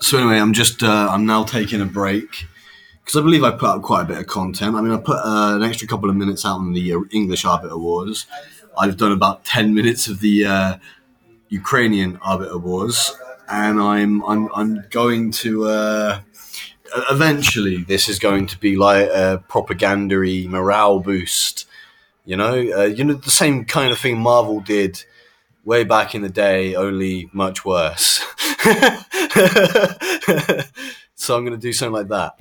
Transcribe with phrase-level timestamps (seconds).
[0.00, 2.46] So anyway, I'm just uh, I'm now taking a break
[3.00, 4.76] because I believe I put out quite a bit of content.
[4.76, 7.44] I mean, I put uh, an extra couple of minutes out on the uh, English
[7.44, 8.26] Arbiter Wars.
[8.78, 10.76] I've done about ten minutes of the uh,
[11.48, 13.14] Ukrainian Arbiter Wars,
[13.48, 15.66] and I'm I'm I'm going to.
[15.66, 16.20] Uh,
[17.10, 21.66] eventually, this is going to be like a propagandary morale boost.
[22.24, 25.04] You know, uh, you know the same kind of thing Marvel did
[25.64, 28.24] way back in the day, only much worse.
[31.14, 32.38] so I'm going to do something like that.